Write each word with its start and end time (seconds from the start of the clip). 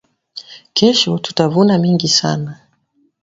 Kesho 0.73 1.17
tuta 1.19 1.45
vuna 1.47 1.77
mingi 1.77 2.07
sana 2.07 2.59